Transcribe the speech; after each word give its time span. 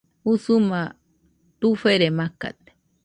Usuma 0.31 0.81
tufere 1.59 2.07
macade 2.17 2.67